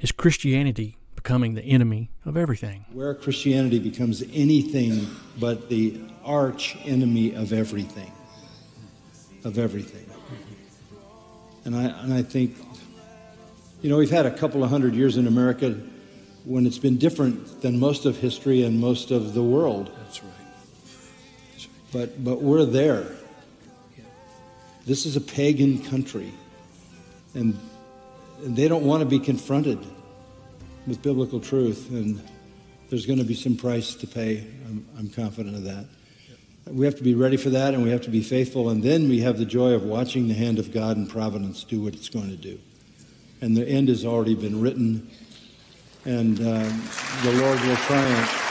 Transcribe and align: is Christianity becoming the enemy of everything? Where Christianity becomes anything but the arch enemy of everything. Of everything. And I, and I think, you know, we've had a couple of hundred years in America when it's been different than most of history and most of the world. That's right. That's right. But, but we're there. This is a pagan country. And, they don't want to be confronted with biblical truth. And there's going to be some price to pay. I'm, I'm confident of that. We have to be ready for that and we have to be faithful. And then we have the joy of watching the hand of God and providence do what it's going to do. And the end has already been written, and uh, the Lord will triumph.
is 0.00 0.12
Christianity 0.12 0.96
becoming 1.14 1.54
the 1.54 1.62
enemy 1.62 2.10
of 2.24 2.36
everything? 2.36 2.84
Where 2.92 3.14
Christianity 3.14 3.78
becomes 3.78 4.22
anything 4.32 5.06
but 5.40 5.68
the 5.68 6.00
arch 6.24 6.76
enemy 6.84 7.34
of 7.34 7.52
everything. 7.52 8.12
Of 9.44 9.58
everything. 9.58 10.04
And 11.64 11.74
I, 11.74 11.84
and 12.02 12.14
I 12.14 12.22
think, 12.22 12.56
you 13.82 13.90
know, 13.90 13.96
we've 13.96 14.10
had 14.10 14.26
a 14.26 14.30
couple 14.30 14.62
of 14.62 14.70
hundred 14.70 14.94
years 14.94 15.16
in 15.16 15.26
America 15.26 15.80
when 16.44 16.66
it's 16.66 16.78
been 16.78 16.96
different 16.96 17.60
than 17.62 17.80
most 17.80 18.06
of 18.06 18.16
history 18.16 18.62
and 18.62 18.78
most 18.78 19.10
of 19.10 19.34
the 19.34 19.42
world. 19.42 19.90
That's 19.98 20.22
right. 20.22 20.32
That's 21.52 21.66
right. 21.66 21.92
But, 21.92 22.24
but 22.24 22.40
we're 22.40 22.64
there. 22.64 23.06
This 24.84 25.06
is 25.06 25.16
a 25.16 25.20
pagan 25.20 25.82
country. 25.82 26.32
And, 27.34 27.58
they 28.40 28.68
don't 28.68 28.84
want 28.84 29.00
to 29.00 29.06
be 29.06 29.18
confronted 29.18 29.78
with 30.86 31.02
biblical 31.02 31.40
truth. 31.40 31.90
And 31.90 32.20
there's 32.90 33.06
going 33.06 33.18
to 33.18 33.24
be 33.24 33.34
some 33.34 33.56
price 33.56 33.94
to 33.96 34.06
pay. 34.06 34.46
I'm, 34.66 34.86
I'm 34.98 35.08
confident 35.08 35.56
of 35.56 35.64
that. 35.64 35.86
We 36.66 36.84
have 36.84 36.96
to 36.96 37.02
be 37.02 37.14
ready 37.14 37.36
for 37.36 37.50
that 37.50 37.74
and 37.74 37.82
we 37.82 37.90
have 37.90 38.02
to 38.02 38.10
be 38.10 38.22
faithful. 38.22 38.70
And 38.70 38.82
then 38.82 39.08
we 39.08 39.20
have 39.20 39.38
the 39.38 39.44
joy 39.44 39.72
of 39.72 39.84
watching 39.84 40.28
the 40.28 40.34
hand 40.34 40.58
of 40.58 40.72
God 40.72 40.96
and 40.96 41.08
providence 41.08 41.64
do 41.64 41.80
what 41.80 41.94
it's 41.94 42.08
going 42.08 42.30
to 42.30 42.36
do. 42.36 42.58
And 43.40 43.56
the 43.56 43.66
end 43.66 43.88
has 43.88 44.04
already 44.04 44.34
been 44.34 44.62
written, 44.62 45.10
and 46.06 46.40
uh, 46.40 46.64
the 47.22 47.32
Lord 47.32 47.60
will 47.60 47.76
triumph. 47.76 48.45